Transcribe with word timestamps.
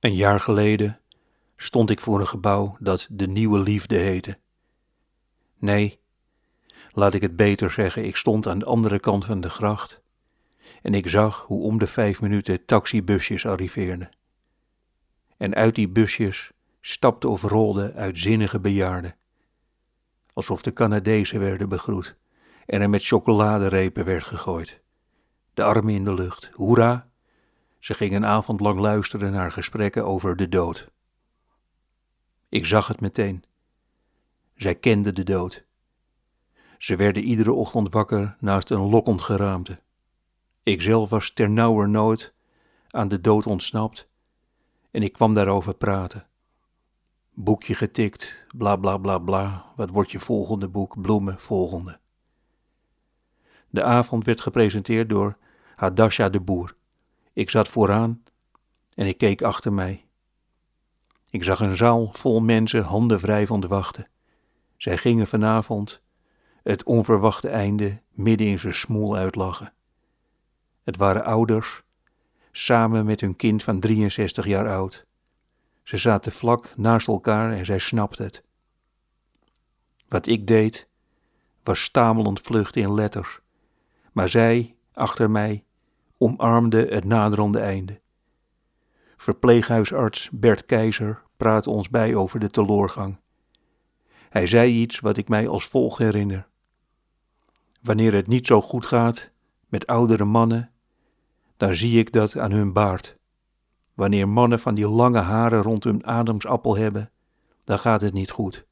Een 0.00 0.14
jaar 0.14 0.40
geleden 0.40 1.00
stond 1.56 1.90
ik 1.90 2.00
voor 2.00 2.20
een 2.20 2.26
gebouw 2.26 2.76
dat 2.80 3.06
de 3.10 3.26
Nieuwe 3.26 3.58
Liefde 3.58 3.96
heette. 3.96 4.38
Nee, 5.56 6.00
laat 6.92 7.14
ik 7.14 7.22
het 7.22 7.36
beter 7.36 7.70
zeggen, 7.70 8.04
ik 8.04 8.16
stond 8.16 8.46
aan 8.46 8.58
de 8.58 8.64
andere 8.64 8.98
kant 8.98 9.24
van 9.24 9.40
de 9.40 9.50
gracht 9.50 10.00
en 10.82 10.94
ik 10.94 11.08
zag 11.08 11.44
hoe 11.46 11.62
om 11.62 11.78
de 11.78 11.86
vijf 11.86 12.20
minuten 12.20 12.64
taxibusjes 12.64 13.46
arriveerden. 13.46 14.10
En 15.36 15.54
uit 15.54 15.74
die 15.74 15.88
busjes 15.88 16.52
stapten 16.80 17.30
of 17.30 17.42
rolden 17.42 17.94
uitzinnige 17.94 18.60
bejaarden, 18.60 19.16
alsof 20.32 20.62
de 20.62 20.72
Canadezen 20.72 21.40
werden 21.40 21.68
begroet 21.68 22.16
en 22.66 22.80
er 22.80 22.90
met 22.90 23.06
chocoladerepen 23.06 24.04
werd 24.04 24.24
gegooid. 24.24 24.80
De 25.54 25.62
armen 25.62 25.94
in 25.94 26.04
de 26.04 26.14
lucht, 26.14 26.50
hoera! 26.52 27.07
Ze 27.78 27.94
gingen 27.94 28.22
een 28.22 28.28
avond 28.28 28.60
lang 28.60 28.80
luisteren 28.80 29.32
naar 29.32 29.52
gesprekken 29.52 30.04
over 30.04 30.36
de 30.36 30.48
dood. 30.48 30.90
Ik 32.48 32.66
zag 32.66 32.86
het 32.88 33.00
meteen. 33.00 33.44
Zij 34.54 34.74
kenden 34.74 35.14
de 35.14 35.24
dood. 35.24 35.64
Ze 36.78 36.96
werden 36.96 37.22
iedere 37.22 37.52
ochtend 37.52 37.92
wakker 37.92 38.36
naast 38.40 38.70
een 38.70 38.88
lokkend 38.88 39.22
geraamte. 39.22 39.80
Ikzelf 40.62 41.10
was 41.10 41.30
ternauwernood 41.32 42.34
aan 42.88 43.08
de 43.08 43.20
dood 43.20 43.46
ontsnapt 43.46 44.08
en 44.90 45.02
ik 45.02 45.12
kwam 45.12 45.34
daarover 45.34 45.74
praten. 45.74 46.26
Boekje 47.34 47.74
getikt, 47.74 48.46
bla 48.56 48.76
bla 48.76 48.96
bla 48.96 49.18
bla, 49.18 49.72
wat 49.76 49.90
wordt 49.90 50.10
je 50.10 50.18
volgende 50.18 50.68
boek, 50.68 51.00
bloemen, 51.00 51.38
volgende. 51.38 52.00
De 53.70 53.82
avond 53.82 54.24
werd 54.24 54.40
gepresenteerd 54.40 55.08
door 55.08 55.38
Hadasha 55.76 56.28
de 56.28 56.40
Boer. 56.40 56.76
Ik 57.38 57.50
zat 57.50 57.68
vooraan 57.68 58.22
en 58.94 59.06
ik 59.06 59.18
keek 59.18 59.42
achter 59.42 59.72
mij. 59.72 60.04
Ik 61.30 61.44
zag 61.44 61.60
een 61.60 61.76
zaal 61.76 62.12
vol 62.12 62.40
mensen 62.40 62.82
handen 62.82 63.18
wrijvend 63.18 63.64
wachten. 63.64 64.08
Zij 64.76 64.96
gingen 64.96 65.26
vanavond 65.26 66.02
het 66.62 66.84
onverwachte 66.84 67.48
einde 67.48 68.02
midden 68.10 68.46
in 68.46 68.58
zijn 68.58 68.74
smoel 68.74 69.16
uitlachen. 69.16 69.72
Het 70.82 70.96
waren 70.96 71.24
ouders, 71.24 71.82
samen 72.52 73.04
met 73.04 73.20
hun 73.20 73.36
kind 73.36 73.62
van 73.62 73.80
63 73.80 74.46
jaar 74.46 74.68
oud. 74.68 75.06
Ze 75.82 75.96
zaten 75.96 76.32
vlak 76.32 76.72
naast 76.76 77.08
elkaar 77.08 77.52
en 77.52 77.64
zij 77.64 77.78
snapten 77.78 78.24
het. 78.24 78.42
Wat 80.08 80.26
ik 80.26 80.46
deed, 80.46 80.88
was 81.62 81.82
stamelend 81.82 82.40
vluchten 82.40 82.82
in 82.82 82.94
letters, 82.94 83.40
maar 84.12 84.28
zij, 84.28 84.76
achter 84.92 85.30
mij, 85.30 85.66
omarmde 86.18 86.86
het 86.86 87.04
naderende 87.04 87.58
einde. 87.58 88.00
Verpleeghuisarts 89.16 90.30
Bert 90.32 90.66
Keizer 90.66 91.22
praatte 91.36 91.70
ons 91.70 91.90
bij 91.90 92.14
over 92.14 92.40
de 92.40 92.50
teloorgang. 92.50 93.18
Hij 94.28 94.46
zei 94.46 94.72
iets 94.72 95.00
wat 95.00 95.16
ik 95.16 95.28
mij 95.28 95.48
als 95.48 95.66
volgt 95.66 95.98
herinner. 95.98 96.48
Wanneer 97.82 98.14
het 98.14 98.26
niet 98.26 98.46
zo 98.46 98.60
goed 98.60 98.86
gaat 98.86 99.30
met 99.68 99.86
oudere 99.86 100.24
mannen, 100.24 100.70
dan 101.56 101.74
zie 101.74 101.98
ik 101.98 102.12
dat 102.12 102.38
aan 102.38 102.52
hun 102.52 102.72
baard. 102.72 103.16
Wanneer 103.94 104.28
mannen 104.28 104.60
van 104.60 104.74
die 104.74 104.88
lange 104.88 105.18
haren 105.18 105.62
rond 105.62 105.84
hun 105.84 106.06
ademsappel 106.06 106.76
hebben, 106.76 107.10
dan 107.64 107.78
gaat 107.78 108.00
het 108.00 108.12
niet 108.12 108.30
goed. 108.30 108.66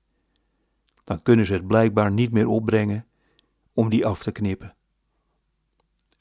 Dan 1.05 1.23
kunnen 1.23 1.47
ze 1.47 1.53
het 1.53 1.67
blijkbaar 1.67 2.13
niet 2.13 2.33
meer 2.33 2.47
opbrengen 2.47 3.07
om 3.73 3.89
die 3.89 4.07
af 4.07 4.23
te 4.23 4.33
knippen. 4.33 4.76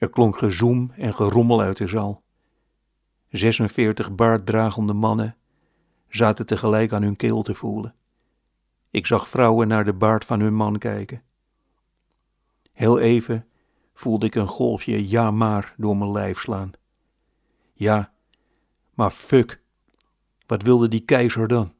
Er 0.05 0.11
klonk 0.11 0.37
gezoem 0.37 0.91
en 0.95 1.13
gerommel 1.13 1.61
uit 1.61 1.77
de 1.77 1.87
zaal. 1.87 2.23
46 3.29 4.15
baarddragende 4.15 4.93
mannen 4.93 5.35
zaten 6.09 6.45
tegelijk 6.45 6.93
aan 6.93 7.01
hun 7.01 7.15
keel 7.15 7.43
te 7.43 7.55
voelen. 7.55 7.95
Ik 8.91 9.05
zag 9.05 9.27
vrouwen 9.27 9.67
naar 9.67 9.85
de 9.85 9.93
baard 9.93 10.25
van 10.25 10.39
hun 10.39 10.53
man 10.53 10.77
kijken. 10.77 11.23
Heel 12.71 12.99
even 12.99 13.47
voelde 13.93 14.25
ik 14.25 14.35
een 14.35 14.47
golfje 14.47 15.09
ja 15.09 15.31
maar 15.31 15.73
door 15.77 15.97
mijn 15.97 16.11
lijf 16.11 16.39
slaan. 16.39 16.71
Ja, 17.73 18.13
maar 18.93 19.11
fuck, 19.11 19.61
wat 20.45 20.61
wilde 20.61 20.87
die 20.87 21.05
keizer 21.05 21.47
dan? 21.47 21.73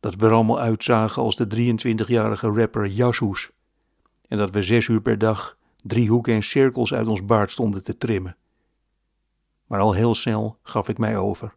Dat 0.00 0.14
we 0.14 0.26
er 0.26 0.32
allemaal 0.32 0.60
uitzagen 0.60 1.22
als 1.22 1.36
de 1.36 1.74
23-jarige 1.74 2.48
rapper 2.48 2.86
Jassoes 2.86 3.50
en 4.28 4.38
dat 4.38 4.50
we 4.50 4.62
zes 4.62 4.88
uur 4.88 5.00
per 5.00 5.18
dag 5.18 5.60
driehoeken 5.82 6.34
en 6.34 6.42
cirkels 6.42 6.92
uit 6.94 7.06
ons 7.06 7.24
baard 7.24 7.50
stonden 7.50 7.82
te 7.82 7.98
trimmen. 7.98 8.36
Maar 9.66 9.80
al 9.80 9.92
heel 9.92 10.14
snel 10.14 10.58
gaf 10.62 10.88
ik 10.88 10.98
mij 10.98 11.16
over. 11.16 11.54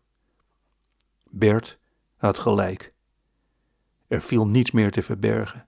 Bert 1.29 1.79
had 2.15 2.37
gelijk. 2.37 2.93
Er 4.07 4.21
viel 4.21 4.47
niets 4.47 4.71
meer 4.71 4.91
te 4.91 5.01
verbergen. 5.01 5.67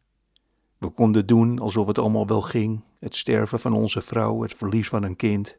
We 0.77 0.89
konden 0.89 1.25
doen 1.25 1.59
alsof 1.59 1.87
het 1.87 1.97
allemaal 1.97 2.27
wel 2.27 2.41
ging, 2.41 2.83
het 2.99 3.15
sterven 3.15 3.59
van 3.59 3.73
onze 3.73 4.01
vrouw, 4.01 4.41
het 4.41 4.53
verlies 4.53 4.89
van 4.89 5.03
een 5.03 5.15
kind. 5.15 5.57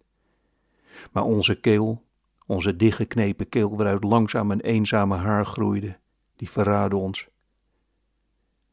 Maar 1.13 1.23
onze 1.23 1.61
keel, 1.61 2.05
onze 2.47 2.77
dichtgeknepen 2.77 3.49
keel 3.49 3.77
waaruit 3.77 4.05
langzaam 4.05 4.51
een 4.51 4.61
eenzame 4.61 5.17
haar 5.17 5.47
groeide, 5.47 5.99
die 6.37 6.51
verraadde 6.51 6.97
ons. 6.97 7.29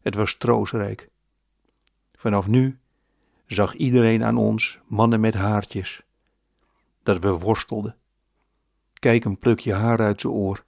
Het 0.02 0.16
was 0.16 0.36
troostrijk. 0.36 1.09
Vanaf 2.13 2.47
nu 2.47 2.80
zag 3.47 3.75
iedereen 3.75 4.23
aan 4.23 4.38
ons 4.38 4.79
mannen 4.88 5.19
met 5.19 5.33
haartjes, 5.33 6.01
dat 7.03 7.19
we 7.19 7.29
worstelden. 7.29 7.95
Kijk 8.94 9.25
een 9.25 9.38
plukje 9.38 9.73
haar 9.73 10.00
uit 10.00 10.22
zijn 10.22 10.33
oor, 10.33 10.66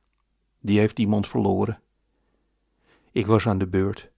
die 0.59 0.79
heeft 0.79 0.99
iemand 0.99 1.27
verloren. 1.27 1.81
Ik 3.11 3.25
was 3.25 3.47
aan 3.47 3.57
de 3.57 3.67
beurt. 3.67 4.09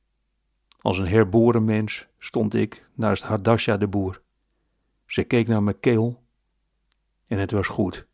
Als 0.82 0.98
een 0.98 1.08
herboren 1.08 1.66
mens 1.66 2.08
stond 2.18 2.54
ik 2.54 2.88
naast 2.94 3.24
Hadasha 3.24 3.78
de 3.78 3.88
boer. 3.88 4.22
Ze 5.06 5.24
keek 5.24 5.48
naar 5.48 5.64
mijn 5.64 5.80
keel 5.80 6.24
en 7.28 7.38
het 7.38 7.52
was 7.52 7.68
goed. 7.68 8.08